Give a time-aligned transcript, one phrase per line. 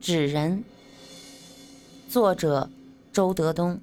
[0.00, 0.64] 纸人，
[2.08, 2.70] 作者
[3.12, 3.78] 周德东，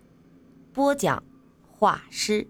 [0.73, 1.23] 播讲
[1.69, 2.47] 画师。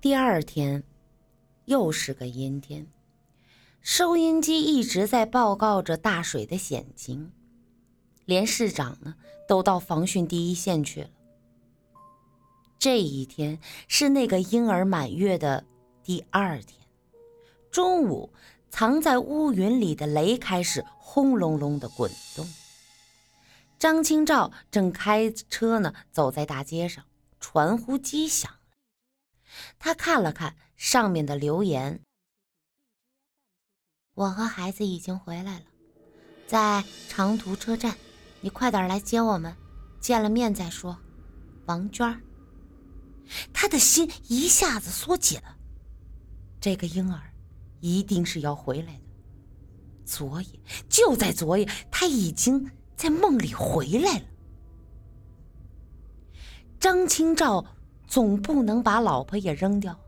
[0.00, 0.84] 第二天，
[1.64, 2.86] 又是个阴天，
[3.80, 7.32] 收音机一直在报告着大水的险情，
[8.24, 9.16] 连市长呢
[9.48, 11.08] 都到防汛第一线去了。
[12.82, 15.64] 这一天是那个婴儿满月的
[16.02, 16.84] 第二天，
[17.70, 18.32] 中午，
[18.70, 22.44] 藏在乌云里的雷开始轰隆隆的滚动。
[23.78, 27.04] 张清照正开车呢，走在大街上，
[27.38, 28.58] 传呼机响了。
[29.78, 32.00] 他看了看上面的留言
[34.14, 35.66] ：“我和孩子已经回来了，
[36.48, 37.96] 在长途车站，
[38.40, 39.56] 你快点来接我们，
[40.00, 40.98] 见了面再说。”
[41.66, 42.20] 王娟。
[43.52, 45.56] 他的心一下子缩紧了。
[46.60, 47.20] 这个婴儿
[47.80, 49.02] 一定是要回来的。
[50.04, 54.24] 昨夜，就在昨夜，他已经在梦里回来了。
[56.78, 57.64] 张清照
[58.06, 59.98] 总不能把老婆也扔掉，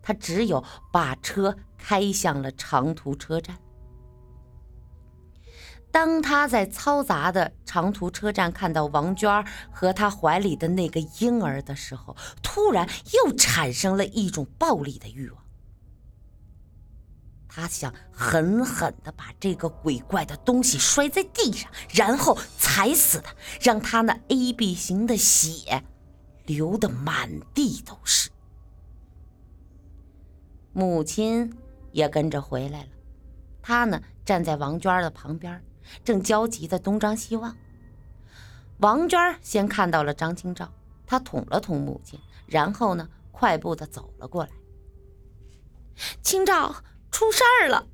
[0.00, 3.58] 他只有把车开向了长途车站。
[5.98, 15.42] 当他在嘈杂的长途车站看到王娟和他怀里的那个婴儿的时候，突然又产生了一种暴力的欲望。
[17.48, 25.82] 他想狠狠地把这个鬼怪的东西摔在地上，然后踩死他，让他那 A B 型的血
[26.46, 28.30] 流得满地都是。
[30.72, 31.52] 母亲
[31.90, 32.88] 也跟着回来了，
[33.60, 35.60] 她呢站在王娟的旁边。
[36.04, 37.56] 正焦急地东张西望，
[38.78, 40.72] 王娟先看到了张清照，
[41.06, 44.50] 她捅了捅母亲，然后呢，快步地走了过来。
[46.22, 46.76] 清照，
[47.10, 47.86] 出事儿了！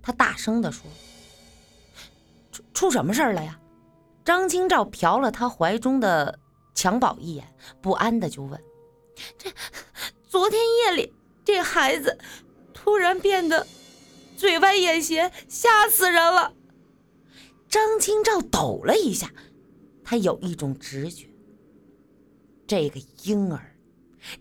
[0.00, 0.84] 她大声地说
[2.52, 3.58] ：“出出什么事儿了呀？”
[4.24, 6.38] 张清照瞟了她怀中的
[6.74, 8.62] 襁褓一眼，不安地就问
[9.36, 9.50] ：“这
[10.28, 11.12] 昨天夜里，
[11.44, 12.16] 这孩子
[12.72, 13.66] 突然变得
[14.36, 16.52] 嘴歪眼斜，吓死人了。”
[17.72, 19.32] 张清照抖了一下，
[20.04, 21.26] 他有一种直觉：
[22.66, 23.78] 这个婴儿，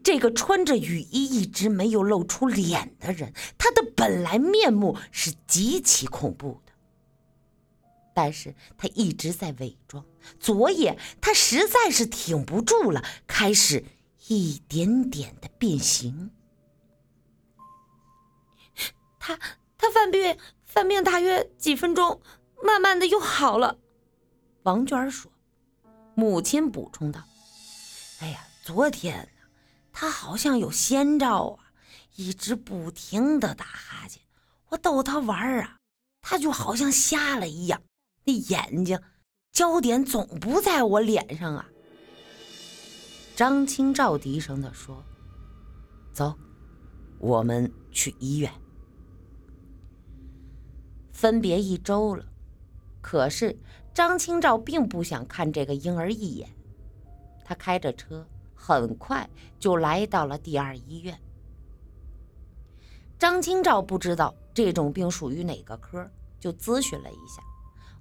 [0.03, 6.73] 这个穿着雨衣一直没有露出脸的人，他的本来面目是极其恐怖的。
[8.13, 10.03] 但是他一直在伪装。
[10.37, 13.85] 昨夜他实在是挺不住了，开始
[14.27, 16.31] 一点点的变形。
[19.17, 19.39] 他
[19.77, 22.21] 他犯病，犯病大约几分钟。
[22.63, 23.77] 慢慢的又好了，
[24.63, 25.31] 王娟说。
[26.13, 27.23] 母亲补充道
[28.19, 29.47] ：“哎呀，昨天呢，
[29.93, 31.71] 他好像有先兆啊，
[32.15, 34.21] 一直不停的打哈欠。
[34.69, 35.77] 我逗他玩儿啊，
[36.21, 37.81] 他就好像瞎了一样，
[38.25, 39.01] 那眼睛
[39.53, 41.67] 焦点总不在我脸上啊。”
[43.35, 45.03] 张清照低声的说
[46.13, 46.37] ：“走，
[47.19, 48.51] 我们去医院。”
[51.13, 52.25] 分别一周了。
[53.01, 53.57] 可是
[53.93, 56.47] 张清照并不想看这个婴儿一眼，
[57.43, 59.29] 他开着车，很快
[59.59, 61.19] 就来到了第二医院。
[63.17, 67.41] 张清照不知道这种病属于哪个科，就咨询了一下，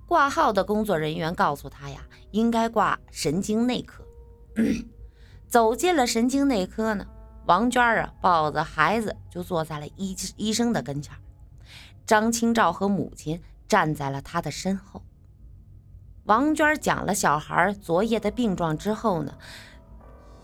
[0.06, 4.04] 挂号的工作人员告诉他呀，应该挂神经内科。
[5.48, 7.06] 走进了神经内科呢，
[7.46, 11.14] 王娟啊抱着孩子就坐在了医医生的跟前，
[12.06, 13.42] 张清照和母亲。
[13.70, 15.02] 站在了他的身后。
[16.24, 19.38] 王娟讲了小孩昨夜的病状之后呢，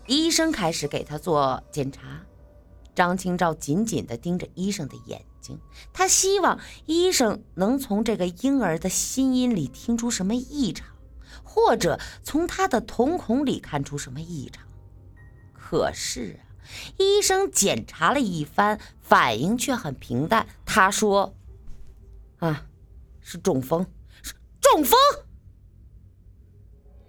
[0.07, 2.21] 医生开始给他做检查。
[2.95, 5.59] 张清照紧紧地盯着医生的眼睛，
[5.93, 10.87] 他希望医生能从这个婴儿的心音里听出什么异常，
[11.43, 14.65] 或者从他的瞳孔里看出什么异常。
[15.53, 16.41] 可是啊，
[16.97, 20.47] 医生检查了一番，反应却很平淡。
[20.65, 21.35] 他说
[22.39, 22.65] ：“啊。”
[23.29, 23.85] 是中风，
[24.23, 24.97] 是中风。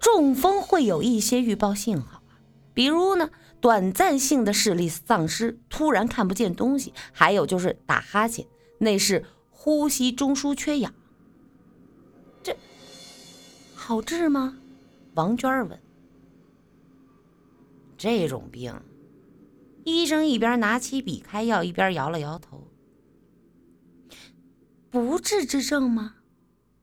[0.01, 2.35] 中风会有一些预报信号啊，
[2.75, 3.31] 比如呢，
[3.61, 8.45] 短暂性的视力丧失，突然看不见东西；还有就是打哈欠，
[8.79, 10.93] 那是呼吸中枢缺氧。
[12.43, 12.57] 这
[13.77, 14.59] 好治吗？
[15.15, 15.81] 王娟问。
[17.97, 18.75] 这种病，
[19.85, 22.67] 医生一边拿起笔开药，一边摇了摇头。
[24.91, 26.15] 不治之症吗？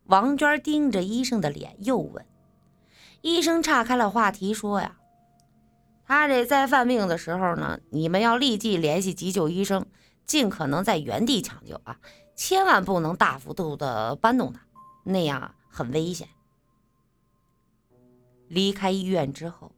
[0.05, 2.23] 王娟盯着医生的脸，又问。
[3.21, 4.97] 医生岔开了话题说：“呀，
[6.05, 9.87] 他这在犯病的时候呢，你们要立即联系急救医生，
[10.27, 11.99] 尽可能在原地抢救啊，
[12.35, 14.59] 千万不能大幅度的搬动他，
[15.03, 16.27] 那样很危险。
[18.47, 19.71] 离开医院之后，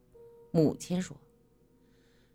[0.52, 1.16] 母亲说：“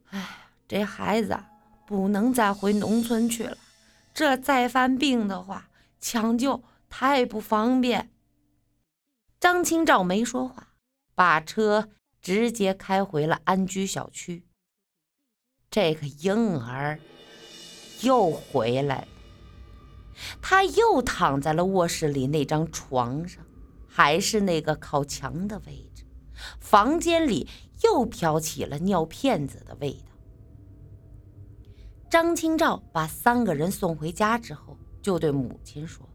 [0.08, 0.26] 哎，
[0.66, 1.38] 这孩子
[1.86, 3.58] 不能再回农村去了，
[4.14, 5.68] 这再犯病的话，
[6.02, 8.10] 抢救太不方便。”
[9.40, 10.75] 张清照没说话，
[11.14, 11.88] 把车
[12.20, 14.44] 直接开回了安居小区。
[15.70, 17.00] 这个婴儿
[18.02, 19.08] 又回来了，
[20.43, 23.43] 他又躺在了卧室里那张床上，
[23.88, 26.05] 还是那个靠墙的位置。
[26.60, 27.48] 房间里
[27.82, 30.12] 又飘起了尿片子的味道。
[32.10, 36.08] 张清照把三个人送回家之后，就对母亲说：“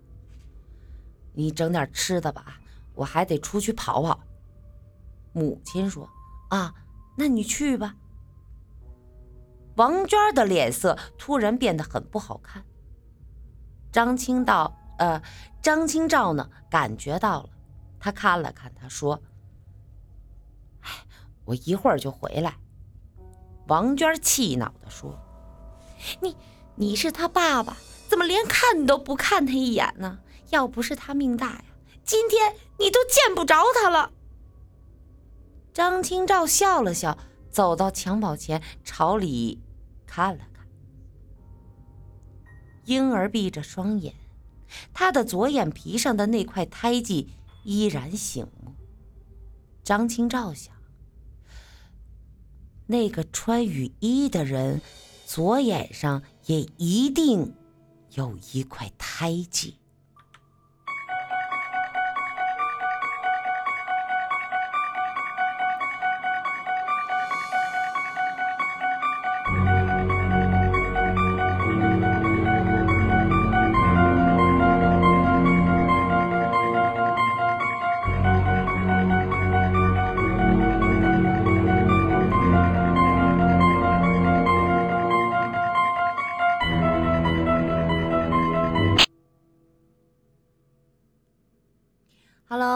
[1.36, 2.60] 你整点吃的吧，
[2.96, 4.20] 我还得出去跑跑。”
[5.34, 6.10] 母亲说
[6.50, 6.74] ：“啊，
[7.18, 7.96] 那你去吧。”
[9.76, 12.66] 王娟的脸色突然变得很不好看。
[13.92, 15.22] 张清道，呃，
[15.62, 17.50] 张清照呢，感觉到了，
[18.00, 19.22] 他看了看，他说。
[21.46, 22.58] 我一会儿就回来。”
[23.68, 25.18] 王娟气恼地说
[26.22, 26.36] ，“你
[26.76, 27.76] 你是他爸爸，
[28.08, 30.20] 怎么连看都不看他一眼呢？
[30.50, 31.66] 要不是他命大呀，
[32.06, 34.12] 今天你都见不着他了。”
[35.74, 37.18] 张清照笑了笑，
[37.52, 39.62] 走到襁褓前，朝里
[40.06, 40.66] 看了看。
[42.86, 44.16] 婴儿闭着双眼，
[44.94, 47.30] 他的左眼皮上的那块胎记
[47.64, 48.74] 依然醒目。
[49.84, 50.74] 张清照想。
[52.88, 54.82] 那个穿雨衣的人，
[55.26, 57.54] 左眼上也一定
[58.18, 59.76] 有一块胎记。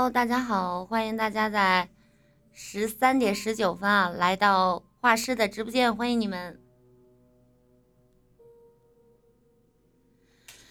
[0.02, 1.88] Hello，大家好，欢迎大家在
[2.52, 6.60] 十三点十九分啊来到画师的直播间，欢迎你们。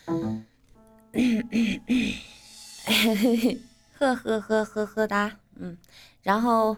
[4.01, 5.79] 呵呵呵呵呵哒，嗯，
[6.23, 6.77] 然后